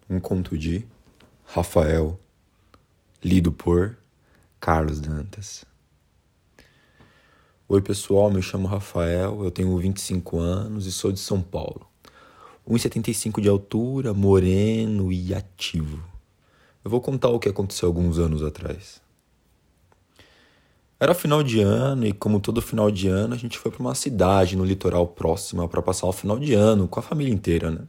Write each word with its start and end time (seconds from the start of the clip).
Um 0.09 0.18
conto 0.18 0.56
de 0.56 0.86
Rafael, 1.44 2.18
lido 3.22 3.52
por 3.52 3.98
Carlos 4.58 4.98
Dantas. 4.98 5.66
Oi, 7.68 7.82
pessoal, 7.82 8.30
me 8.30 8.40
chamo 8.40 8.66
Rafael, 8.66 9.44
eu 9.44 9.50
tenho 9.50 9.76
25 9.76 10.38
anos 10.38 10.86
e 10.86 10.92
sou 10.92 11.12
de 11.12 11.20
São 11.20 11.42
Paulo. 11.42 11.91
1,75 12.68 13.40
de 13.40 13.48
altura, 13.48 14.14
moreno 14.14 15.11
e 15.12 15.34
ativo. 15.34 16.03
Eu 16.84 16.90
vou 16.90 17.00
contar 17.00 17.29
o 17.29 17.39
que 17.39 17.48
aconteceu 17.48 17.89
alguns 17.89 18.18
anos 18.18 18.43
atrás. 18.43 19.00
Era 20.98 21.14
final 21.14 21.43
de 21.43 21.61
ano 21.61 22.06
e, 22.06 22.12
como 22.12 22.39
todo 22.39 22.62
final 22.62 22.89
de 22.89 23.08
ano, 23.08 23.34
a 23.34 23.36
gente 23.36 23.58
foi 23.58 23.72
para 23.72 23.80
uma 23.80 23.94
cidade 23.94 24.56
no 24.56 24.64
litoral 24.64 25.06
próxima 25.08 25.68
para 25.68 25.82
passar 25.82 26.06
o 26.06 26.12
final 26.12 26.39
de 26.39 26.54
ano 26.54 26.86
com 26.86 27.00
a 27.00 27.03
família 27.03 27.32
inteira, 27.32 27.72
né? 27.72 27.80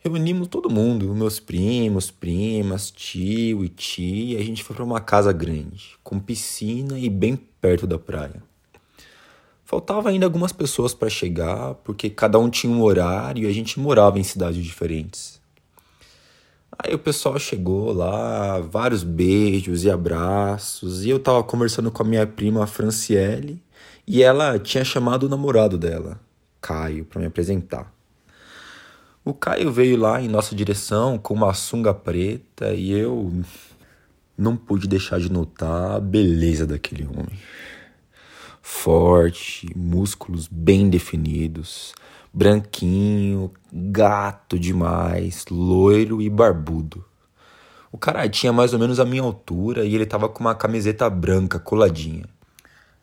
Reunimos 0.00 0.48
todo 0.48 0.70
mundo, 0.70 1.14
meus 1.14 1.38
primos, 1.38 2.10
primas, 2.10 2.90
tio 2.90 3.64
e 3.64 3.68
tia, 3.68 4.38
e 4.38 4.42
a 4.42 4.44
gente 4.44 4.64
foi 4.64 4.74
para 4.74 4.84
uma 4.84 5.00
casa 5.00 5.32
grande, 5.32 5.96
com 6.02 6.18
piscina 6.18 6.98
e 6.98 7.08
bem 7.08 7.36
perto 7.36 7.86
da 7.86 7.98
praia. 7.98 8.47
Faltava 9.68 10.08
ainda 10.08 10.24
algumas 10.24 10.50
pessoas 10.50 10.94
para 10.94 11.10
chegar, 11.10 11.74
porque 11.84 12.08
cada 12.08 12.38
um 12.38 12.48
tinha 12.48 12.72
um 12.72 12.82
horário 12.82 13.44
e 13.44 13.46
a 13.46 13.52
gente 13.52 13.78
morava 13.78 14.18
em 14.18 14.22
cidades 14.22 14.64
diferentes. 14.64 15.38
Aí 16.78 16.94
o 16.94 16.98
pessoal 16.98 17.38
chegou 17.38 17.92
lá, 17.92 18.60
vários 18.60 19.04
beijos 19.04 19.84
e 19.84 19.90
abraços, 19.90 21.04
e 21.04 21.10
eu 21.10 21.18
tava 21.18 21.44
conversando 21.44 21.90
com 21.90 22.02
a 22.02 22.06
minha 22.06 22.26
prima 22.26 22.66
Franciele, 22.66 23.62
e 24.06 24.22
ela 24.22 24.58
tinha 24.58 24.82
chamado 24.86 25.24
o 25.24 25.28
namorado 25.28 25.76
dela, 25.76 26.18
Caio, 26.62 27.04
para 27.04 27.20
me 27.20 27.26
apresentar. 27.26 27.92
O 29.22 29.34
Caio 29.34 29.70
veio 29.70 29.98
lá 29.98 30.18
em 30.22 30.28
nossa 30.28 30.54
direção 30.54 31.18
com 31.18 31.34
uma 31.34 31.52
sunga 31.52 31.92
preta 31.92 32.72
e 32.72 32.90
eu 32.90 33.30
não 34.34 34.56
pude 34.56 34.88
deixar 34.88 35.20
de 35.20 35.30
notar 35.30 35.96
a 35.96 36.00
beleza 36.00 36.66
daquele 36.66 37.04
homem 37.04 37.38
forte, 38.70 39.66
músculos 39.74 40.46
bem 40.46 40.90
definidos, 40.90 41.94
branquinho, 42.32 43.50
gato 43.72 44.58
demais, 44.58 45.46
loiro 45.50 46.20
e 46.20 46.28
barbudo. 46.28 47.02
O 47.90 47.96
cara 47.96 48.28
tinha 48.28 48.52
mais 48.52 48.74
ou 48.74 48.78
menos 48.78 49.00
a 49.00 49.06
minha 49.06 49.22
altura 49.22 49.86
e 49.86 49.94
ele 49.94 50.04
tava 50.04 50.28
com 50.28 50.40
uma 50.40 50.54
camiseta 50.54 51.08
branca 51.08 51.58
coladinha. 51.58 52.26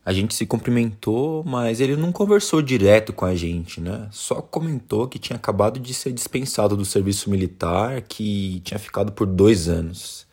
A 0.06 0.14
gente 0.14 0.36
se 0.36 0.46
cumprimentou, 0.46 1.44
mas 1.44 1.82
ele 1.82 1.96
não 1.96 2.12
conversou 2.12 2.62
direto 2.62 3.12
com 3.12 3.26
a 3.26 3.36
gente, 3.36 3.82
né? 3.82 4.08
Só 4.12 4.36
comentou 4.36 5.08
que 5.08 5.18
tinha 5.18 5.36
acabado 5.36 5.80
de 5.80 5.96
ser 5.96 6.14
dispensado 6.14 6.78
do 6.78 6.86
serviço 6.86 7.28
militar, 7.28 8.04
que 8.04 8.62
tinha 8.64 8.80
ficado 8.80 9.12
por 9.12 9.26
dois 9.26 9.68
anos. 9.68 10.28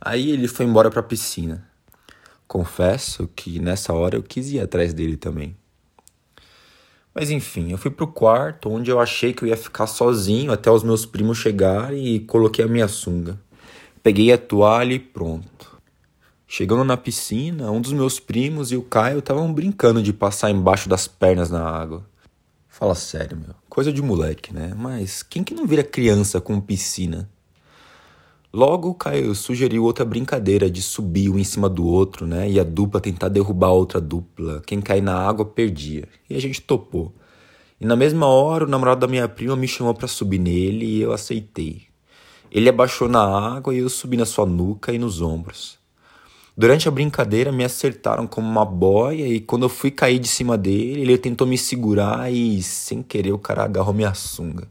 Aí 0.00 0.30
ele 0.30 0.48
foi 0.48 0.64
embora 0.64 0.90
pra 0.90 1.02
piscina. 1.02 1.69
Confesso 2.50 3.28
que 3.28 3.60
nessa 3.60 3.92
hora 3.92 4.16
eu 4.16 4.24
quis 4.24 4.50
ir 4.50 4.58
atrás 4.58 4.92
dele 4.92 5.16
também. 5.16 5.56
Mas 7.14 7.30
enfim, 7.30 7.70
eu 7.70 7.78
fui 7.78 7.92
pro 7.92 8.08
quarto 8.08 8.68
onde 8.68 8.90
eu 8.90 8.98
achei 8.98 9.32
que 9.32 9.44
eu 9.44 9.48
ia 9.48 9.56
ficar 9.56 9.86
sozinho 9.86 10.50
até 10.50 10.68
os 10.68 10.82
meus 10.82 11.06
primos 11.06 11.38
chegarem 11.38 12.08
e 12.08 12.18
coloquei 12.18 12.64
a 12.64 12.68
minha 12.68 12.88
sunga. 12.88 13.40
Peguei 14.02 14.32
a 14.32 14.36
toalha 14.36 14.94
e 14.94 14.98
pronto. 14.98 15.78
Chegando 16.44 16.82
na 16.82 16.96
piscina, 16.96 17.70
um 17.70 17.80
dos 17.80 17.92
meus 17.92 18.18
primos 18.18 18.72
e 18.72 18.76
o 18.76 18.82
Caio 18.82 19.20
estavam 19.20 19.52
brincando 19.54 20.02
de 20.02 20.12
passar 20.12 20.50
embaixo 20.50 20.88
das 20.88 21.06
pernas 21.06 21.50
na 21.50 21.62
água. 21.64 22.04
Fala 22.66 22.96
sério, 22.96 23.36
meu. 23.36 23.54
Coisa 23.68 23.92
de 23.92 24.02
moleque, 24.02 24.52
né? 24.52 24.74
Mas 24.76 25.22
quem 25.22 25.44
que 25.44 25.54
não 25.54 25.68
vira 25.68 25.84
criança 25.84 26.40
com 26.40 26.60
piscina? 26.60 27.30
Logo, 28.52 28.92
Caio 28.94 29.32
sugeriu 29.32 29.84
outra 29.84 30.04
brincadeira 30.04 30.68
de 30.68 30.82
subir 30.82 31.30
um 31.30 31.38
em 31.38 31.44
cima 31.44 31.68
do 31.68 31.86
outro, 31.86 32.26
né? 32.26 32.50
E 32.50 32.58
a 32.58 32.64
dupla 32.64 33.00
tentar 33.00 33.28
derrubar 33.28 33.68
a 33.68 33.72
outra 33.72 34.00
dupla. 34.00 34.60
Quem 34.66 34.80
cair 34.80 35.00
na 35.00 35.14
água 35.14 35.44
perdia. 35.44 36.08
E 36.28 36.34
a 36.34 36.40
gente 36.40 36.60
topou. 36.60 37.14
E 37.80 37.86
na 37.86 37.94
mesma 37.94 38.26
hora, 38.26 38.64
o 38.64 38.68
namorado 38.68 39.02
da 39.02 39.06
minha 39.06 39.28
prima 39.28 39.54
me 39.54 39.68
chamou 39.68 39.94
para 39.94 40.08
subir 40.08 40.40
nele 40.40 40.84
e 40.84 41.00
eu 41.00 41.12
aceitei. 41.12 41.82
Ele 42.50 42.68
abaixou 42.68 43.08
na 43.08 43.22
água 43.22 43.72
e 43.72 43.78
eu 43.78 43.88
subi 43.88 44.16
na 44.16 44.26
sua 44.26 44.44
nuca 44.44 44.92
e 44.92 44.98
nos 44.98 45.22
ombros. 45.22 45.78
Durante 46.56 46.88
a 46.88 46.90
brincadeira, 46.90 47.52
me 47.52 47.64
acertaram 47.64 48.26
como 48.26 48.48
uma 48.48 48.64
boia 48.64 49.28
e 49.28 49.38
quando 49.40 49.62
eu 49.62 49.68
fui 49.68 49.92
cair 49.92 50.18
de 50.18 50.26
cima 50.26 50.58
dele, 50.58 51.02
ele 51.02 51.16
tentou 51.16 51.46
me 51.46 51.56
segurar 51.56 52.30
e, 52.32 52.60
sem 52.62 53.00
querer, 53.00 53.32
o 53.32 53.38
cara 53.38 53.62
agarrou 53.62 53.94
minha 53.94 54.12
sunga. 54.12 54.68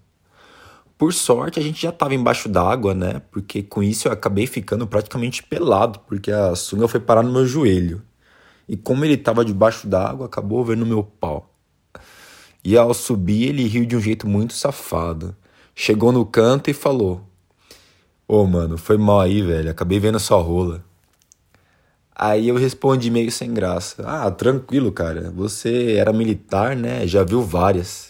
Por 0.99 1.13
sorte, 1.13 1.57
a 1.61 1.63
gente 1.63 1.81
já 1.81 1.91
estava 1.91 2.13
embaixo 2.13 2.49
d'água, 2.49 2.93
né? 2.93 3.21
Porque 3.31 3.63
com 3.63 3.81
isso 3.81 4.09
eu 4.09 4.11
acabei 4.11 4.45
ficando 4.45 4.85
praticamente 4.85 5.41
pelado, 5.41 5.99
porque 5.99 6.29
a 6.29 6.53
sunga 6.57 6.89
foi 6.89 6.99
parar 6.99 7.23
no 7.23 7.31
meu 7.31 7.47
joelho. 7.47 8.01
E 8.67 8.75
como 8.75 9.05
ele 9.05 9.13
estava 9.13 9.45
debaixo 9.45 9.87
d'água, 9.87 10.25
acabou 10.25 10.65
vendo 10.65 10.85
meu 10.85 11.01
pau. 11.01 11.55
E 12.61 12.77
ao 12.77 12.93
subir, 12.93 13.47
ele 13.47 13.65
riu 13.65 13.85
de 13.85 13.95
um 13.95 14.01
jeito 14.01 14.27
muito 14.27 14.51
safado. 14.51 15.33
Chegou 15.73 16.11
no 16.11 16.25
canto 16.25 16.69
e 16.69 16.73
falou: 16.73 17.21
Ô, 18.27 18.41
oh, 18.41 18.45
mano, 18.45 18.77
foi 18.77 18.97
mal 18.97 19.21
aí, 19.21 19.41
velho. 19.41 19.71
Acabei 19.71 20.01
vendo 20.01 20.19
sua 20.19 20.41
rola. 20.41 20.83
Aí 22.13 22.49
eu 22.49 22.57
respondi 22.57 23.09
meio 23.09 23.31
sem 23.31 23.53
graça: 23.53 24.03
Ah, 24.05 24.29
tranquilo, 24.29 24.91
cara. 24.91 25.31
Você 25.31 25.93
era 25.93 26.11
militar, 26.11 26.75
né? 26.75 27.07
Já 27.07 27.23
viu 27.23 27.41
várias. 27.41 28.08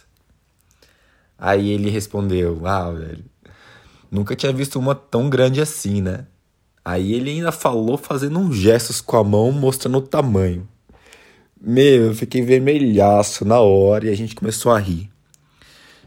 Aí 1.39 1.69
ele 1.69 1.89
respondeu: 1.89 2.66
Ah, 2.66 2.91
velho, 2.91 3.23
nunca 4.11 4.35
tinha 4.35 4.51
visto 4.51 4.77
uma 4.77 4.94
tão 4.94 5.29
grande 5.29 5.61
assim, 5.61 6.01
né? 6.01 6.25
Aí 6.83 7.13
ele 7.13 7.29
ainda 7.29 7.51
falou 7.51 7.97
fazendo 7.97 8.39
uns 8.39 8.55
gestos 8.55 9.00
com 9.00 9.17
a 9.17 9.23
mão 9.23 9.51
mostrando 9.51 9.97
o 9.99 10.01
tamanho. 10.01 10.67
Meu, 11.61 12.05
eu 12.05 12.16
fiquei 12.16 12.41
vermelhaço 12.41 13.45
na 13.45 13.59
hora 13.59 14.07
e 14.07 14.09
a 14.09 14.16
gente 14.16 14.35
começou 14.35 14.72
a 14.72 14.79
rir. 14.79 15.09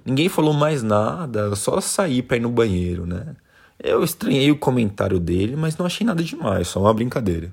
Ninguém 0.04 0.28
falou 0.28 0.52
mais 0.52 0.82
nada, 0.82 1.40
eu 1.40 1.56
só 1.56 1.80
saí 1.80 2.22
pra 2.22 2.36
ir 2.36 2.40
no 2.40 2.50
banheiro, 2.50 3.06
né? 3.06 3.36
Eu 3.78 4.02
estranhei 4.02 4.50
o 4.50 4.58
comentário 4.58 5.20
dele, 5.20 5.54
mas 5.54 5.76
não 5.76 5.86
achei 5.86 6.06
nada 6.06 6.22
demais, 6.22 6.68
só 6.68 6.80
uma 6.80 6.94
brincadeira. 6.94 7.52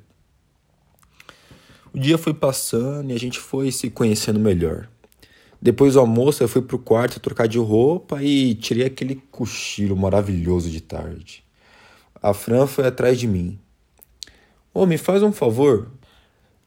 O 1.93 1.99
dia 1.99 2.17
foi 2.17 2.33
passando 2.33 3.11
e 3.11 3.13
a 3.13 3.19
gente 3.19 3.39
foi 3.39 3.71
se 3.71 3.89
conhecendo 3.89 4.39
melhor. 4.39 4.87
Depois 5.61 5.93
do 5.93 5.99
almoço, 5.99 6.41
eu 6.41 6.47
fui 6.47 6.61
pro 6.61 6.79
quarto 6.79 7.19
trocar 7.19 7.47
de 7.47 7.57
roupa 7.57 8.23
e 8.23 8.55
tirei 8.55 8.85
aquele 8.85 9.15
cochilo 9.29 9.95
maravilhoso 9.95 10.69
de 10.69 10.79
tarde. 10.79 11.43
A 12.21 12.33
Fran 12.33 12.65
foi 12.65 12.87
atrás 12.87 13.19
de 13.19 13.27
mim. 13.27 13.59
Ô, 14.73 14.83
oh, 14.83 14.85
me 14.85 14.97
faz 14.97 15.21
um 15.21 15.31
favor? 15.31 15.91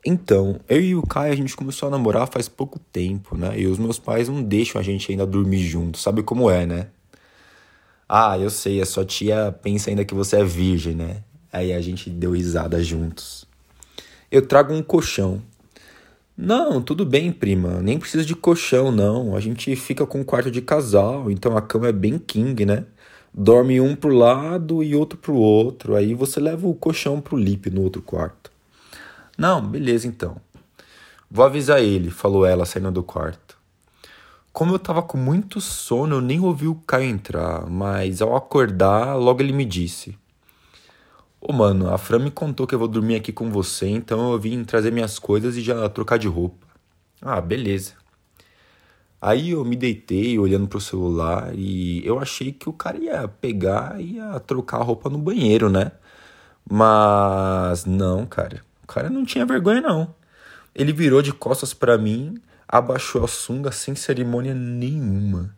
Então, 0.05 0.61
eu 0.69 0.81
e 0.81 0.95
o 0.97 1.03
Caio 1.03 1.33
a 1.33 1.37
gente 1.37 1.55
começou 1.55 1.87
a 1.87 1.91
namorar 1.91 2.27
faz 2.27 2.49
pouco 2.49 2.79
tempo, 2.93 3.37
né? 3.37 3.59
E 3.59 3.67
os 3.67 3.79
meus 3.79 3.99
pais 3.99 4.29
não 4.29 4.43
deixam 4.43 4.81
a 4.81 4.85
gente 4.85 5.11
ainda 5.11 5.25
dormir 5.25 5.61
junto, 5.61 5.97
sabe 5.97 6.23
como 6.23 6.51
é, 6.51 6.67
né? 6.67 6.89
Ah, 8.09 8.37
eu 8.39 8.51
sei, 8.51 8.81
a 8.81 8.85
sua 8.85 9.05
tia 9.05 9.57
pensa 9.63 9.89
ainda 9.89 10.05
que 10.05 10.13
você 10.13 10.37
é 10.37 10.45
virgem, 10.45 10.95
né? 10.95 11.23
Aí 11.53 11.73
a 11.73 11.81
gente 11.81 12.11
deu 12.11 12.33
risada 12.33 12.83
juntos. 12.83 13.47
Eu 14.31 14.43
trago 14.47 14.75
um 14.75 14.83
colchão. 14.83 15.41
Não, 16.45 16.83
tudo 16.83 17.07
bem, 17.07 17.31
prima. 17.31 17.81
Nem 17.81 18.01
precisa 18.01 18.25
de 18.25 18.35
colchão, 18.35 18.91
não. 18.91 19.37
A 19.37 19.39
gente 19.39 19.77
fica 19.77 20.05
com 20.05 20.23
um 20.23 20.25
quarto 20.25 20.51
de 20.51 20.61
casal, 20.61 21.31
então 21.31 21.57
a 21.57 21.63
cama 21.63 21.87
é 21.87 21.93
bem 21.93 22.19
king, 22.19 22.67
né? 22.67 22.85
Dorme 23.33 23.81
um 23.81 23.95
pro 23.95 24.13
lado 24.13 24.83
e 24.83 24.93
outro 24.93 25.17
pro 25.17 25.37
outro. 25.37 25.95
Aí 25.95 26.15
você 26.15 26.41
leva 26.41 26.67
o 26.67 26.75
colchão 26.75 27.21
pro 27.21 27.37
Lipe 27.37 27.71
no 27.71 27.83
outro 27.83 28.03
quarto. 28.03 28.51
Não, 29.39 29.65
beleza 29.65 30.09
então. 30.09 30.37
Vou 31.31 31.45
avisar 31.45 31.81
ele, 31.81 32.11
falou 32.11 32.45
ela 32.45 32.67
saindo 32.67 32.91
do 32.91 33.05
quarto. 33.05 33.57
Como 34.53 34.75
eu 34.75 34.81
tava 34.81 35.01
com 35.01 35.17
muito 35.17 35.61
sono, 35.61 36.17
eu 36.17 36.21
nem 36.21 36.41
ouvi 36.41 36.67
o 36.67 36.75
Caio 36.75 37.09
entrar, 37.09 37.71
mas 37.71 38.21
ao 38.21 38.35
acordar, 38.35 39.15
logo 39.15 39.41
ele 39.41 39.53
me 39.53 39.65
disse: 39.65 40.19
Ô, 41.45 41.53
mano, 41.53 41.93
a 41.93 41.99
Fran 41.99 42.21
me 42.21 42.31
contou 42.31 42.69
que 42.69 42.75
eu 42.75 42.79
vou 42.79 42.87
dormir 42.87 43.17
aqui 43.17 43.33
com 43.33 43.51
você, 43.51 43.89
então 43.89 44.33
eu 44.33 44.39
vim 44.39 44.63
trazer 44.63 44.93
minhas 44.93 45.19
coisas 45.19 45.57
e 45.57 45.61
já 45.61 45.89
trocar 45.89 46.17
de 46.17 46.29
roupa. 46.29 46.69
Ah, 47.21 47.41
beleza. 47.41 47.95
Aí 49.21 49.51
eu 49.51 49.65
me 49.65 49.75
deitei 49.75 50.39
olhando 50.39 50.69
pro 50.69 50.81
celular 50.81 51.53
e 51.55 52.07
eu 52.07 52.21
achei 52.21 52.53
que 52.53 52.69
o 52.69 52.73
cara 52.73 52.97
ia 52.99 53.27
pegar 53.29 54.01
e 54.01 54.15
ia 54.17 54.39
trocar 54.41 54.79
a 54.79 54.85
roupa 54.85 55.11
no 55.11 55.19
banheiro, 55.19 55.69
né? 55.69 55.91
Mas 56.71 57.85
não, 57.87 58.25
cara. 58.27 58.63
O 58.85 58.87
cara 58.87 59.11
não 59.11 59.25
tinha 59.25 59.45
vergonha, 59.45 59.81
não. 59.81 60.15
Ele 60.75 60.93
virou 60.93 61.23
de 61.23 61.33
costas 61.33 61.75
para 61.75 61.99
mim, 61.99 62.41
abaixou 62.69 63.25
a 63.25 63.29
sunga 63.29 63.73
sem 63.73 63.97
cerimônia 63.97 64.55
nenhuma. 64.55 65.57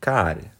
Cara, 0.00 0.52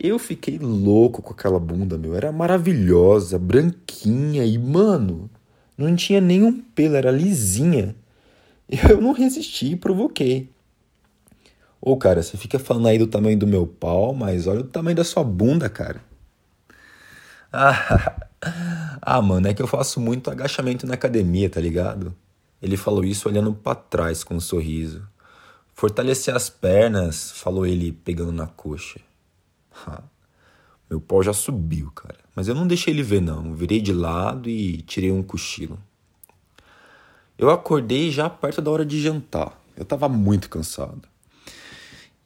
Eu 0.00 0.18
fiquei 0.18 0.58
louco 0.58 1.20
com 1.20 1.32
aquela 1.32 1.58
bunda, 1.58 1.98
meu. 1.98 2.14
Era 2.14 2.30
maravilhosa, 2.30 3.38
branquinha 3.38 4.44
e, 4.44 4.56
mano, 4.56 5.28
não 5.76 5.96
tinha 5.96 6.20
nenhum 6.20 6.60
pelo, 6.60 6.94
era 6.94 7.10
lisinha. 7.10 7.96
Eu 8.88 9.00
não 9.00 9.12
resisti 9.12 9.72
e 9.72 9.76
provoquei. 9.76 10.50
Ô, 11.80 11.96
cara, 11.96 12.22
você 12.22 12.36
fica 12.36 12.58
falando 12.58 12.88
aí 12.88 12.98
do 12.98 13.06
tamanho 13.06 13.38
do 13.38 13.46
meu 13.46 13.66
pau, 13.66 14.12
mas 14.12 14.46
olha 14.46 14.60
o 14.60 14.64
tamanho 14.64 14.96
da 14.96 15.04
sua 15.04 15.24
bunda, 15.24 15.68
cara. 15.68 16.00
Ah, 17.52 18.28
ah, 19.02 19.22
mano, 19.22 19.48
é 19.48 19.54
que 19.54 19.62
eu 19.62 19.66
faço 19.66 20.00
muito 20.00 20.30
agachamento 20.30 20.86
na 20.86 20.94
academia, 20.94 21.48
tá 21.48 21.60
ligado? 21.60 22.14
Ele 22.60 22.76
falou 22.76 23.04
isso 23.04 23.28
olhando 23.28 23.52
para 23.52 23.74
trás 23.74 24.22
com 24.22 24.34
um 24.34 24.40
sorriso. 24.40 25.02
Fortalecer 25.74 26.34
as 26.34 26.50
pernas, 26.50 27.32
falou 27.32 27.64
ele 27.64 27.92
pegando 27.92 28.32
na 28.32 28.46
coxa. 28.46 29.00
Meu 30.88 31.00
pau 31.00 31.22
já 31.22 31.32
subiu, 31.32 31.90
cara. 31.90 32.18
Mas 32.34 32.48
eu 32.48 32.54
não 32.54 32.66
deixei 32.66 32.94
ele 32.94 33.02
ver, 33.02 33.20
não. 33.20 33.54
Virei 33.54 33.80
de 33.80 33.92
lado 33.92 34.48
e 34.48 34.80
tirei 34.82 35.12
um 35.12 35.22
cochilo. 35.22 35.78
Eu 37.36 37.50
acordei 37.50 38.10
já 38.10 38.28
perto 38.28 38.62
da 38.62 38.70
hora 38.70 38.86
de 38.86 39.00
jantar. 39.00 39.60
Eu 39.76 39.84
tava 39.84 40.08
muito 40.08 40.48
cansado. 40.48 41.02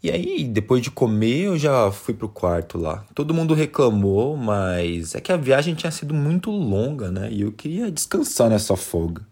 E 0.03 0.11
aí, 0.11 0.43
depois 0.43 0.83
de 0.83 0.91
comer, 0.91 1.45
eu 1.45 1.59
já 1.59 1.91
fui 1.93 2.13
pro 2.13 2.29
quarto 2.29 2.79
lá. 2.79 3.05
Todo 3.15 3.35
mundo 3.35 3.55
reclamou, 3.55 4.37
mas 4.37 5.15
é 5.15 5.21
que 5.21 5.31
a 5.31 5.37
viagem 5.37 5.75
tinha 5.75 5.93
sido 5.93 6.13
muito 6.13 6.51
longa, 6.51 7.11
né? 7.11 7.31
E 7.31 7.43
eu 7.43 7.53
queria 7.53 7.91
descansar 7.91 8.51
nessa 8.51 8.77
folga. 8.77 9.25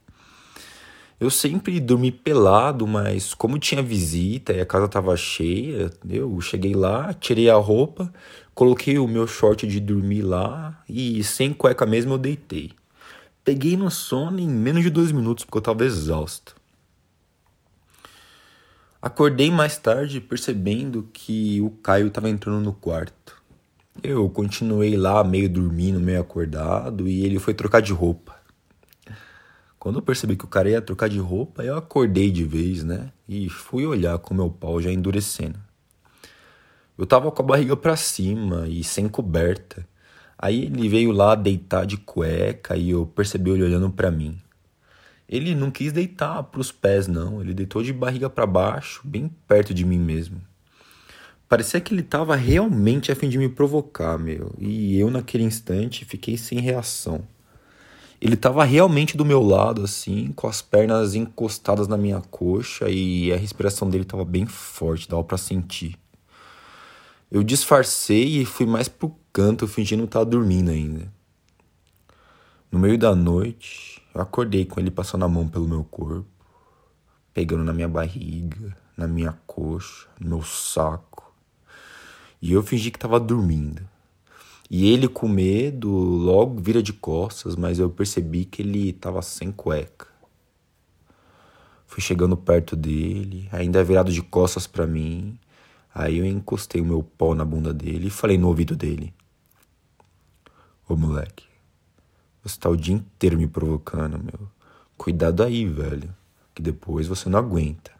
Eu 1.20 1.28
sempre 1.28 1.78
dormi 1.78 2.11
pelado, 2.11 2.87
mas 2.87 3.34
como 3.34 3.58
tinha 3.58 3.82
visita 3.82 4.55
e 4.55 4.61
a 4.62 4.64
casa 4.64 4.88
tava 4.88 5.14
cheia, 5.19 5.90
eu 6.08 6.40
cheguei 6.40 6.72
lá, 6.72 7.12
tirei 7.12 7.50
a 7.50 7.56
roupa, 7.56 8.11
coloquei 8.55 8.99
o 8.99 9.06
meu 9.06 9.26
short 9.26 9.67
de 9.67 9.78
dormir 9.81 10.22
lá 10.22 10.82
e 10.88 11.22
sem 11.22 11.52
cueca 11.52 11.84
mesmo 11.84 12.14
eu 12.14 12.19
deitei. 12.19 12.70
Peguei 13.44 13.76
no 13.76 13.90
sono 13.90 14.40
em 14.40 14.49
menos 14.49 14.82
de 14.82 14.88
dois 14.88 15.12
minutos 15.12 15.44
porque 15.44 15.58
eu 15.58 15.62
tava 15.62 15.84
exausto. 15.84 16.56
Acordei 19.02 19.50
mais 19.50 19.76
tarde 19.76 20.22
percebendo 20.22 21.06
que 21.12 21.61
o 21.61 21.69
Caio 21.69 22.06
estava 22.06 22.31
entrando 22.31 22.64
no 22.64 22.72
quarto. 22.72 23.37
Eu 24.02 24.26
continuei 24.31 24.96
lá, 24.96 25.22
meio 25.22 25.50
dormindo, 25.50 26.00
meio 26.00 26.20
acordado, 26.22 27.06
e 27.06 27.26
ele 27.26 27.38
foi 27.38 27.52
trocar 27.52 27.82
de 27.82 27.93
roupa. 27.93 28.40
Quando 29.81 29.97
eu 29.97 30.03
percebi 30.03 30.37
que 30.37 30.44
o 30.44 30.49
cara 30.49 30.69
ia 30.69 30.82
trocar 30.82 31.09
de 31.09 31.19
roupa, 31.19 31.65
eu 31.65 31.75
acordei 31.75 32.31
de 32.31 32.44
vez, 32.44 32.85
né? 32.85 33.11
E 33.27 33.49
fui 33.49 33.87
olhar 33.87 34.19
com 34.19 34.35
meu 34.35 34.50
pau 34.50 34.79
já 34.79 34.93
endurecendo. 34.93 35.59
Eu 36.99 37.06
tava 37.06 37.32
com 37.32 37.41
a 37.41 37.47
barriga 37.47 37.75
para 37.75 37.97
cima 37.97 38.69
e 38.69 38.85
sem 38.85 39.09
coberta. 39.09 39.88
Aí 40.38 40.65
ele 40.67 40.87
veio 40.87 41.11
lá 41.12 41.35
deitar 41.35 41.87
de 41.87 41.97
cueca 41.97 42.77
e 42.77 42.91
eu 42.91 43.06
percebi 43.06 43.53
ele 43.53 43.65
olhando 43.65 43.88
para 43.88 44.11
mim. 44.11 44.38
Ele 45.27 45.55
não 45.55 45.71
quis 45.71 45.93
deitar 45.94 46.43
para 46.43 46.61
os 46.61 46.71
pés, 46.71 47.09
não. 47.09 47.41
Ele 47.41 47.55
deitou 47.55 47.82
de 47.82 47.91
barriga 47.91 48.29
para 48.29 48.44
baixo, 48.44 49.00
bem 49.03 49.31
perto 49.49 49.73
de 49.73 49.87
mim 49.87 49.99
mesmo. 49.99 50.43
Parecia 51.49 51.81
que 51.81 51.94
ele 51.94 52.03
estava 52.03 52.37
realmente 52.37 53.11
a 53.11 53.17
fim 53.17 53.31
de 53.31 53.38
me 53.38 53.49
provocar, 53.49 54.19
meu. 54.19 54.55
E 54.59 55.00
eu, 55.00 55.11
naquele 55.11 55.44
instante, 55.44 56.05
fiquei 56.05 56.37
sem 56.37 56.61
reação. 56.61 57.25
Ele 58.20 58.34
estava 58.34 58.64
realmente 58.64 59.17
do 59.17 59.25
meu 59.25 59.43
lado, 59.43 59.82
assim, 59.82 60.31
com 60.37 60.46
as 60.46 60.61
pernas 60.61 61.14
encostadas 61.14 61.88
na 61.88 61.96
minha 61.96 62.20
coxa 62.20 62.90
e 62.90 63.32
a 63.32 63.37
respiração 63.37 63.88
dele 63.88 64.05
estava 64.05 64.26
bem 64.26 64.44
forte, 64.44 65.08
dava 65.08 65.25
para 65.25 65.38
sentir. 65.38 65.99
Eu 67.31 67.43
disfarcei 67.43 68.43
e 68.43 68.44
fui 68.44 68.67
mais 68.67 68.88
pro 68.88 69.17
canto, 69.32 69.67
fingindo 69.67 70.05
estar 70.05 70.25
dormindo 70.25 70.70
ainda. 70.70 71.11
No 72.70 72.78
meio 72.78 72.99
da 72.99 73.14
noite, 73.14 74.02
eu 74.14 74.20
acordei 74.20 74.67
com 74.67 74.78
ele 74.78 74.90
passando 74.90 75.25
a 75.25 75.28
mão 75.28 75.49
pelo 75.49 75.67
meu 75.67 75.82
corpo, 75.84 76.28
pegando 77.32 77.64
na 77.64 77.72
minha 77.72 77.88
barriga, 77.88 78.76
na 78.96 79.08
minha 79.08 79.32
coxa, 79.46 80.06
no 80.20 80.28
meu 80.28 80.43
saco. 80.43 81.32
E 82.43 82.52
eu 82.52 82.62
fingi 82.62 82.90
que 82.90 82.99
estava 82.99 83.19
dormindo. 83.19 83.88
E 84.70 84.88
ele, 84.88 85.08
com 85.08 85.26
medo, 85.26 85.90
logo 85.90 86.61
vira 86.61 86.81
de 86.81 86.93
costas, 86.93 87.56
mas 87.56 87.81
eu 87.81 87.90
percebi 87.90 88.44
que 88.44 88.62
ele 88.62 88.90
estava 88.90 89.20
sem 89.20 89.50
cueca. 89.50 90.06
Fui 91.88 92.00
chegando 92.00 92.37
perto 92.37 92.76
dele, 92.76 93.49
ainda 93.50 93.82
virado 93.82 94.12
de 94.12 94.22
costas 94.22 94.69
para 94.69 94.87
mim. 94.87 95.37
Aí 95.93 96.19
eu 96.19 96.25
encostei 96.25 96.81
o 96.81 96.84
meu 96.84 97.02
pau 97.02 97.34
na 97.34 97.44
bunda 97.44 97.75
dele 97.75 98.06
e 98.06 98.11
falei 98.11 98.38
no 98.38 98.46
ouvido 98.46 98.76
dele: 98.76 99.12
Ô 100.88 100.94
moleque, 100.94 101.46
você 102.44 102.56
tá 102.61 102.70
o 102.70 102.76
dia 102.76 102.94
inteiro 102.94 103.37
me 103.37 103.49
provocando, 103.49 104.22
meu. 104.22 104.49
Cuidado 104.96 105.43
aí, 105.43 105.67
velho. 105.67 106.14
Que 106.55 106.62
depois 106.62 107.08
você 107.08 107.28
não 107.28 107.40
aguenta. 107.40 107.90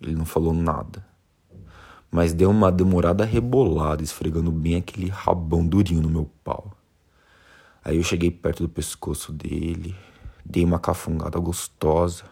Ele 0.00 0.14
não 0.14 0.24
falou 0.24 0.54
nada. 0.54 1.11
Mas 2.14 2.34
deu 2.34 2.50
uma 2.50 2.70
demorada 2.70 3.24
rebolada, 3.24 4.02
esfregando 4.02 4.52
bem 4.52 4.76
aquele 4.76 5.08
rabão 5.08 5.66
durinho 5.66 6.02
no 6.02 6.10
meu 6.10 6.30
pau. 6.44 6.70
Aí 7.82 7.96
eu 7.96 8.02
cheguei 8.02 8.30
perto 8.30 8.64
do 8.64 8.68
pescoço 8.68 9.32
dele, 9.32 9.96
dei 10.44 10.62
uma 10.62 10.78
cafungada 10.78 11.38
gostosa 11.38 12.24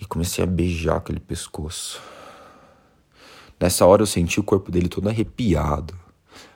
e 0.00 0.06
comecei 0.06 0.42
a 0.42 0.46
beijar 0.46 0.96
aquele 0.96 1.20
pescoço. 1.20 2.00
Nessa 3.60 3.84
hora 3.84 4.00
eu 4.00 4.06
senti 4.06 4.40
o 4.40 4.42
corpo 4.42 4.72
dele 4.72 4.88
todo 4.88 5.06
arrepiado. 5.06 5.94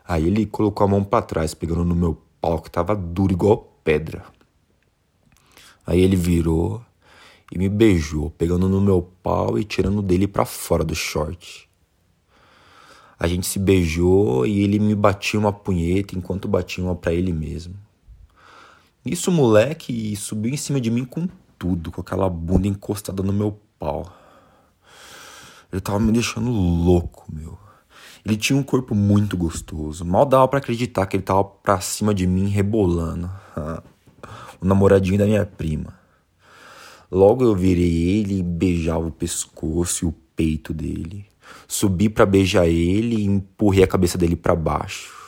Aí 0.03 0.27
ele 0.27 0.47
colocou 0.47 0.87
a 0.87 0.89
mão 0.89 1.05
para 1.05 1.23
trás, 1.23 1.53
pegando 1.53 1.85
no 1.85 1.95
meu 1.95 2.23
pau 2.41 2.59
que 2.59 2.71
tava 2.71 2.97
duro 2.97 3.35
igual 3.35 3.59
pedra. 3.85 4.25
Aí 5.87 6.01
ele 6.01 6.17
virou 6.17 6.83
e 7.51 7.59
me 7.59 7.69
beijou, 7.69 8.31
pegando 8.31 8.69
no 8.69 8.81
meu 8.81 9.03
pau 9.23 9.59
e 9.59 9.65
tirando 9.65 10.01
dele 10.01 10.29
para 10.29 10.45
fora 10.45 10.85
do 10.85 10.95
short. 10.95 11.69
A 13.19 13.27
gente 13.27 13.47
se 13.47 13.59
beijou 13.59 14.47
e 14.47 14.61
ele 14.61 14.79
me 14.79 14.95
batia 14.95 15.39
uma 15.39 15.53
punheta 15.53 16.17
enquanto 16.17 16.49
batia 16.49 16.83
uma 16.83 16.95
para 16.95 17.13
ele 17.13 17.33
mesmo. 17.33 17.75
Nisso 19.05 19.31
o 19.31 19.35
moleque 19.35 20.15
subiu 20.17 20.53
em 20.53 20.57
cima 20.57 20.81
de 20.81 20.91
mim 20.91 21.05
com 21.05 21.29
tudo, 21.59 21.91
com 21.91 22.01
aquela 22.01 22.31
bunda 22.31 22.67
encostada 22.67 23.23
no 23.23 23.33
meu 23.33 23.61
pau. 23.79 24.11
Ele 25.73 25.81
tava 25.81 26.01
me 26.01 26.13
deixando 26.13 26.51
louco, 26.51 27.27
meu. 27.31 27.59
Ele 28.25 28.37
tinha 28.37 28.59
um 28.59 28.63
corpo 28.63 28.95
muito 28.95 29.37
gostoso. 29.37 30.05
Mal 30.05 30.25
dava 30.25 30.49
para 30.49 30.59
acreditar 30.59 31.07
que 31.07 31.17
ele 31.17 31.23
tava 31.23 31.45
pra 31.45 31.81
cima 31.81 32.15
de 32.15 32.27
mim 32.27 32.49
rebolando. 32.49 33.31
o 34.61 34.67
namoradinho 34.67 35.19
da 35.19 35.27
minha 35.27 35.45
prima. 35.45 36.00
Logo 37.11 37.45
eu 37.45 37.55
virei 37.55 38.19
ele 38.19 38.39
e 38.39 38.43
beijava 38.43 39.07
o 39.07 39.11
pescoço 39.11 40.05
e 40.05 40.09
o 40.09 40.15
peito 40.35 40.73
dele. 40.73 41.27
Subi 41.67 42.09
para 42.09 42.25
beijar 42.25 42.69
ele 42.69 43.17
e 43.17 43.25
empurrei 43.25 43.83
a 43.83 43.89
cabeça 43.89 44.17
dele 44.17 44.37
para 44.37 44.55
baixo. 44.55 45.19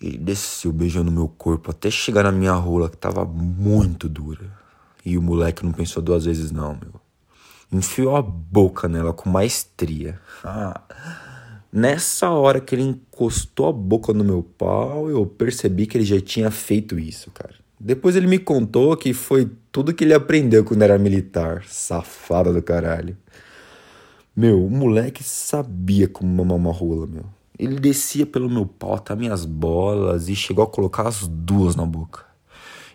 Ele 0.00 0.18
desceu 0.18 0.72
beijando 0.72 1.10
meu 1.10 1.28
corpo 1.28 1.70
até 1.70 1.90
chegar 1.90 2.22
na 2.22 2.32
minha 2.32 2.52
rola 2.52 2.88
que 2.88 2.96
tava 2.96 3.24
muito 3.24 4.08
dura. 4.08 4.56
E 5.04 5.18
o 5.18 5.22
moleque 5.22 5.64
não 5.64 5.72
pensou 5.72 6.02
duas 6.02 6.24
vezes 6.24 6.52
não, 6.52 6.74
meu 6.74 7.00
enfiou 7.72 8.16
a 8.16 8.22
boca 8.22 8.88
nela 8.88 9.12
com 9.12 9.28
maestria. 9.28 10.18
Ah. 10.42 10.80
Nessa 11.70 12.30
hora 12.30 12.60
que 12.60 12.74
ele 12.74 12.82
encostou 12.82 13.68
a 13.68 13.72
boca 13.72 14.12
no 14.14 14.24
meu 14.24 14.42
pau, 14.42 15.10
eu 15.10 15.26
percebi 15.26 15.86
que 15.86 15.98
ele 15.98 16.04
já 16.04 16.20
tinha 16.20 16.50
feito 16.50 16.98
isso, 16.98 17.30
cara. 17.30 17.54
Depois 17.80 18.16
ele 18.16 18.26
me 18.26 18.38
contou 18.38 18.96
que 18.96 19.12
foi 19.12 19.50
tudo 19.70 19.94
que 19.94 20.04
ele 20.04 20.14
aprendeu 20.14 20.64
quando 20.64 20.82
era 20.82 20.98
militar. 20.98 21.64
Safada 21.66 22.52
do 22.52 22.62
caralho. 22.62 23.16
Meu, 24.34 24.64
o 24.64 24.70
moleque 24.70 25.22
sabia 25.22 26.08
como 26.08 26.32
mamar 26.32 26.56
uma 26.56 26.72
rola, 26.72 27.06
meu. 27.06 27.24
Ele 27.58 27.78
descia 27.80 28.24
pelo 28.24 28.48
meu 28.48 28.66
pau 28.66 28.94
até 28.94 29.14
minhas 29.16 29.44
bolas 29.44 30.28
e 30.28 30.36
chegou 30.36 30.62
a 30.62 30.66
colocar 30.68 31.06
as 31.08 31.26
duas 31.26 31.74
na 31.74 31.84
boca. 31.84 32.24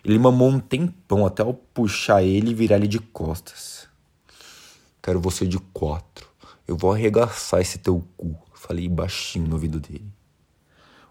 Ele 0.04 0.18
mamou 0.18 0.48
um 0.48 0.58
tempão 0.58 1.24
até 1.24 1.42
eu 1.42 1.54
puxar 1.54 2.22
ele 2.22 2.50
e 2.50 2.54
virar 2.54 2.76
ele 2.76 2.86
de 2.86 2.98
costas. 2.98 3.86
Quero 5.02 5.20
você 5.20 5.46
de 5.46 5.58
quatro. 5.58 6.26
Eu 6.66 6.76
vou 6.76 6.92
arregaçar 6.92 7.60
esse 7.60 7.78
teu 7.78 8.02
cu. 8.16 8.34
Falei 8.54 8.88
baixinho 8.88 9.46
no 9.46 9.54
ouvido 9.54 9.78
dele. 9.78 10.10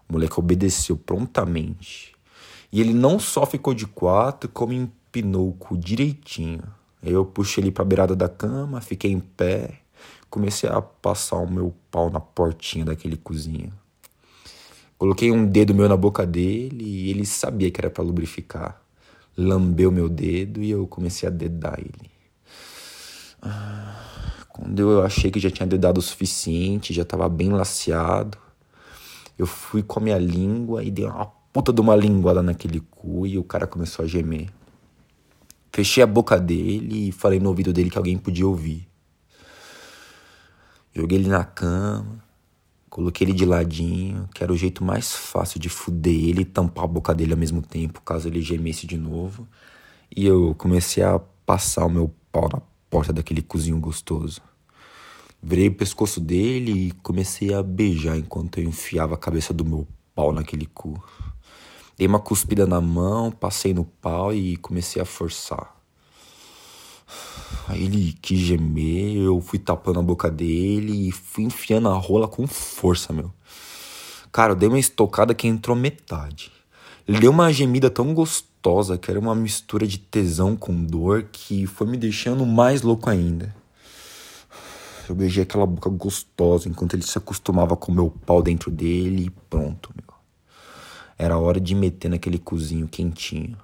O 0.08 0.12
moleque 0.12 0.38
obedeceu 0.38 0.96
prontamente. 0.96 2.14
E 2.74 2.80
ele 2.80 2.92
não 2.92 3.20
só 3.20 3.46
ficou 3.46 3.72
de 3.72 3.86
quatro, 3.86 4.50
como 4.50 4.72
empinou 4.72 5.50
o 5.50 5.52
cu 5.52 5.78
direitinho. 5.78 6.64
Eu 7.00 7.24
puxei 7.24 7.62
ele 7.62 7.70
pra 7.70 7.84
beirada 7.84 8.16
da 8.16 8.28
cama, 8.28 8.80
fiquei 8.80 9.12
em 9.12 9.20
pé, 9.20 9.78
comecei 10.28 10.68
a 10.68 10.82
passar 10.82 11.36
o 11.36 11.48
meu 11.48 11.72
pau 11.88 12.10
na 12.10 12.18
portinha 12.18 12.84
daquele 12.84 13.16
cozinho. 13.16 13.72
Coloquei 14.98 15.30
um 15.30 15.46
dedo 15.46 15.72
meu 15.72 15.88
na 15.88 15.96
boca 15.96 16.26
dele 16.26 16.84
e 16.84 17.10
ele 17.10 17.24
sabia 17.24 17.70
que 17.70 17.80
era 17.80 17.90
para 17.90 18.02
lubrificar. 18.02 18.82
Lambeu 19.36 19.92
meu 19.92 20.08
dedo 20.08 20.60
e 20.60 20.72
eu 20.72 20.84
comecei 20.88 21.28
a 21.28 21.30
dedar 21.30 21.78
ele. 21.78 22.10
Quando 24.48 24.80
eu 24.80 25.04
achei 25.04 25.30
que 25.30 25.38
já 25.38 25.48
tinha 25.48 25.68
dedado 25.68 25.98
o 25.98 26.02
suficiente, 26.02 26.92
já 26.92 27.04
tava 27.04 27.28
bem 27.28 27.50
laceado, 27.50 28.36
eu 29.38 29.46
fui 29.46 29.80
com 29.80 30.00
a 30.00 30.02
minha 30.02 30.18
língua 30.18 30.82
e 30.82 30.90
dei 30.90 31.04
uma 31.04 31.43
puta 31.54 31.72
de 31.72 31.80
uma 31.80 31.94
linguada 31.94 32.42
naquele 32.42 32.80
cu 32.80 33.28
e 33.28 33.38
o 33.38 33.44
cara 33.44 33.64
começou 33.64 34.04
a 34.04 34.08
gemer. 34.08 34.48
Fechei 35.72 36.02
a 36.02 36.06
boca 36.06 36.36
dele 36.36 37.08
e 37.08 37.12
falei 37.12 37.38
no 37.38 37.48
ouvido 37.48 37.72
dele 37.72 37.90
que 37.90 37.96
alguém 37.96 38.18
podia 38.18 38.44
ouvir. 38.44 38.88
Joguei 40.92 41.16
ele 41.16 41.28
na 41.28 41.44
cama, 41.44 42.20
coloquei 42.90 43.24
ele 43.24 43.32
de 43.32 43.44
ladinho, 43.44 44.28
que 44.34 44.42
era 44.42 44.52
o 44.52 44.56
jeito 44.56 44.82
mais 44.82 45.12
fácil 45.12 45.60
de 45.60 45.68
fuder 45.68 46.12
ele 46.12 46.40
e 46.40 46.44
tampar 46.44 46.86
a 46.86 46.88
boca 46.88 47.14
dele 47.14 47.32
ao 47.32 47.38
mesmo 47.38 47.62
tempo, 47.62 48.00
caso 48.00 48.26
ele 48.26 48.42
gemesse 48.42 48.84
de 48.84 48.98
novo. 48.98 49.46
E 50.14 50.26
eu 50.26 50.56
comecei 50.58 51.04
a 51.04 51.20
passar 51.46 51.86
o 51.86 51.90
meu 51.90 52.12
pau 52.32 52.48
na 52.52 52.60
porta 52.90 53.12
daquele 53.12 53.42
cozinho 53.42 53.78
gostoso. 53.78 54.40
Virei 55.40 55.68
o 55.68 55.74
pescoço 55.74 56.20
dele 56.20 56.88
e 56.88 56.92
comecei 57.00 57.54
a 57.54 57.62
beijar 57.62 58.18
enquanto 58.18 58.58
eu 58.58 58.64
enfiava 58.64 59.14
a 59.14 59.18
cabeça 59.18 59.54
do 59.54 59.64
meu 59.64 59.86
pau 60.16 60.32
naquele 60.32 60.66
cu. 60.66 61.00
Dei 61.96 62.06
uma 62.06 62.18
cuspida 62.18 62.66
na 62.66 62.80
mão, 62.80 63.30
passei 63.30 63.72
no 63.72 63.84
pau 63.84 64.34
e 64.34 64.56
comecei 64.56 65.00
a 65.00 65.04
forçar. 65.04 65.74
Aí 67.68 67.84
ele 67.84 68.16
quis 68.20 68.38
gemer, 68.38 69.16
eu 69.16 69.40
fui 69.40 69.58
tapando 69.58 70.00
a 70.00 70.02
boca 70.02 70.30
dele 70.30 71.08
e 71.08 71.12
fui 71.12 71.44
enfiando 71.44 71.88
a 71.88 71.94
rola 71.94 72.26
com 72.26 72.46
força, 72.46 73.12
meu. 73.12 73.32
Cara, 74.32 74.52
eu 74.52 74.56
dei 74.56 74.68
uma 74.68 74.78
estocada 74.78 75.32
que 75.32 75.46
entrou 75.46 75.76
metade. 75.76 76.50
Ele 77.06 77.20
deu 77.20 77.30
uma 77.30 77.52
gemida 77.52 77.88
tão 77.88 78.12
gostosa 78.12 78.98
que 78.98 79.08
era 79.08 79.20
uma 79.20 79.34
mistura 79.34 79.86
de 79.86 79.98
tesão 79.98 80.56
com 80.56 80.74
dor 80.84 81.28
que 81.30 81.66
foi 81.66 81.86
me 81.86 81.96
deixando 81.96 82.44
mais 82.44 82.82
louco 82.82 83.08
ainda. 83.08 83.54
Eu 85.08 85.14
beijei 85.14 85.44
aquela 85.44 85.66
boca 85.66 85.88
gostosa 85.88 86.68
enquanto 86.68 86.94
ele 86.94 87.02
se 87.02 87.16
acostumava 87.16 87.76
com 87.76 87.92
meu 87.92 88.10
pau 88.26 88.42
dentro 88.42 88.70
dele 88.70 89.26
e 89.26 89.30
pronto. 89.30 89.93
Era 91.18 91.38
hora 91.38 91.60
de 91.60 91.74
meter 91.74 92.08
naquele 92.08 92.38
cozinho 92.38 92.88
quentinho. 92.88 93.56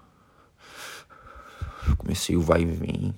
comecei 1.98 2.36
o 2.36 2.40
vai 2.40 2.62
e 2.62 2.66
vem. 2.66 3.14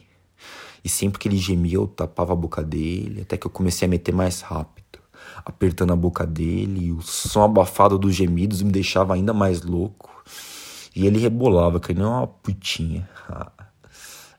E 0.85 0.89
sempre 0.89 1.19
que 1.19 1.29
ele 1.29 1.37
gemia, 1.37 1.75
eu 1.75 1.87
tapava 1.87 2.33
a 2.33 2.37
boca 2.37 2.63
dele, 2.63 3.23
até 3.23 3.37
que 3.37 3.47
eu 3.47 3.51
comecei 3.51 3.87
a 3.87 3.89
meter 3.89 4.13
mais 4.13 4.41
rápido, 4.41 4.99
apertando 5.45 5.93
a 5.93 5.97
boca 5.97 6.27
dele, 6.27 6.87
e 6.87 6.93
o 6.93 7.01
som 7.03 7.45
abafado 7.45 7.99
dos 7.99 8.15
gemidos 8.15 8.63
me 8.63 8.73
deixava 8.73 9.15
ainda 9.15 9.33
mais 9.33 9.63
louco. 9.63 10.11
E 10.95 11.07
ele 11.07 11.19
rebolava, 11.19 11.79
que 11.79 11.95
nem 11.95 12.05
uma 12.05 12.27
putinha. 12.27 13.09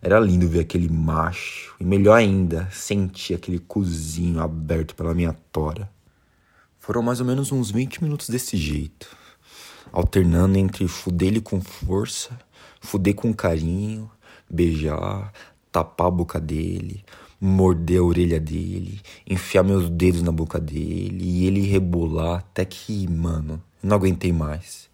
Era 0.01 0.19
lindo 0.19 0.49
ver 0.49 0.59
aquele 0.59 0.89
macho. 0.89 1.75
E 1.79 1.85
melhor 1.85 2.15
ainda, 2.15 2.67
sentir 2.71 3.35
aquele 3.35 3.57
cozinho 3.57 4.41
aberto 4.41 4.95
pela 4.95 5.13
minha 5.13 5.33
tora. 5.51 5.89
Foram 6.77 7.01
mais 7.01 7.21
ou 7.21 7.25
menos 7.25 7.53
uns 7.53 7.71
20 7.71 8.03
minutos 8.03 8.27
desse 8.27 8.57
jeito. 8.57 9.07
Alternando 9.91 10.57
entre 10.57 10.87
fuder 10.87 11.29
ele 11.29 11.41
com 11.41 11.61
força, 11.61 12.37
fuder 12.81 13.15
com 13.15 13.33
carinho, 13.33 14.09
beijar, 14.49 15.31
tapar 15.71 16.07
a 16.07 16.11
boca 16.11 16.39
dele, 16.39 17.03
morder 17.39 17.99
a 17.99 18.03
orelha 18.03 18.39
dele, 18.39 19.01
enfiar 19.27 19.63
meus 19.63 19.89
dedos 19.89 20.21
na 20.21 20.31
boca 20.31 20.59
dele 20.59 21.19
e 21.21 21.45
ele 21.45 21.61
rebolar 21.61 22.39
até 22.39 22.63
que, 22.63 23.07
mano, 23.09 23.61
não 23.81 23.97
aguentei 23.97 24.31
mais. 24.31 24.89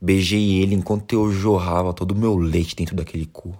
Beijei 0.00 0.60
ele 0.60 0.74
enquanto 0.74 1.12
eu 1.12 1.32
jorrava 1.32 1.92
todo 1.92 2.12
o 2.12 2.18
meu 2.18 2.36
leite 2.36 2.74
dentro 2.74 2.96
daquele 2.96 3.26
cu. 3.26 3.56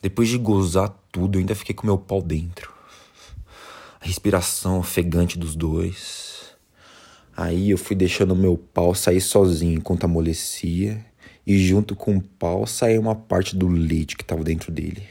Depois 0.00 0.28
de 0.28 0.38
gozar 0.38 0.94
tudo, 1.12 1.36
eu 1.36 1.40
ainda 1.40 1.54
fiquei 1.54 1.74
com 1.74 1.86
meu 1.86 1.98
pau 1.98 2.22
dentro. 2.22 2.72
A 4.00 4.06
respiração 4.06 4.78
ofegante 4.78 5.38
dos 5.38 5.54
dois. 5.54 6.27
Aí 7.40 7.70
eu 7.70 7.78
fui 7.78 7.94
deixando 7.94 8.34
meu 8.34 8.58
pau 8.58 8.92
sair 8.96 9.20
sozinho 9.20 9.76
enquanto 9.76 10.02
amolecia 10.02 11.06
e 11.46 11.56
junto 11.56 11.94
com 11.94 12.16
o 12.16 12.20
pau 12.20 12.66
saiu 12.66 13.00
uma 13.00 13.14
parte 13.14 13.54
do 13.54 13.68
leite 13.68 14.16
que 14.16 14.24
estava 14.24 14.42
dentro 14.42 14.72
dele. 14.72 15.04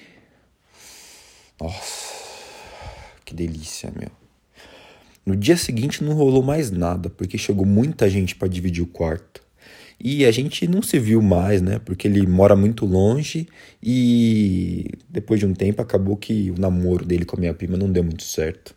Nossa, 1.58 2.16
que 3.24 3.34
delícia, 3.34 3.94
meu. 3.98 4.10
No 5.26 5.38
dia 5.38 5.56
seguinte 5.56 6.04
não 6.04 6.16
rolou 6.16 6.44
mais 6.44 6.70
nada, 6.70 7.10
porque 7.10 7.38
chegou 7.38 7.66
muita 7.66 8.10
gente 8.10 8.36
para 8.36 8.50
dividir 8.50 8.84
o 8.84 8.88
quarto. 8.88 9.42
E 9.98 10.26
a 10.26 10.32
gente 10.32 10.68
não 10.68 10.82
se 10.82 11.00
viu 11.00 11.22
mais, 11.22 11.62
né? 11.62 11.80
Porque 11.80 12.10
ele 12.10 12.28
mora 12.28 12.58
muito 12.58 12.86
longe 12.86 13.48
e 13.82 14.86
depois 15.08 15.40
de 15.40 15.46
um 15.46 15.54
tempo 15.54 15.82
acabou 15.82 16.18
que 16.18 16.52
o 16.52 16.60
namoro 16.60 17.06
dele 17.06 17.24
com 17.24 17.38
a 17.38 17.40
minha 17.40 17.54
prima 17.54 17.78
não 17.78 17.90
deu 17.90 18.04
muito 18.04 18.24
certo. 18.24 18.76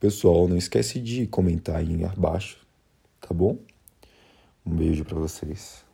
Pessoal, 0.00 0.46
não 0.46 0.56
esquece 0.56 1.00
de 1.00 1.26
comentar 1.26 1.76
aí 1.76 2.04
abaixo, 2.04 2.64
tá 3.20 3.34
bom? 3.34 3.58
Um 4.64 4.76
beijo 4.76 5.04
para 5.04 5.18
vocês. 5.18 5.87